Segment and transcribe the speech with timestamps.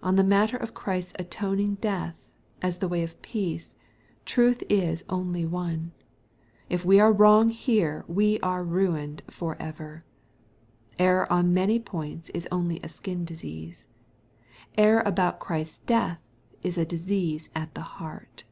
[0.00, 2.14] On the matter of Christ's atoning^death^
[2.62, 3.74] as the way of peace,
[4.24, 5.90] truth is only one.
[6.70, 10.02] If we are wrong here, we are ruined for ever.
[11.00, 13.86] Error on many points is only a skin disease.
[14.78, 16.20] Error about Christ's death
[16.62, 18.44] is a disease at the heart.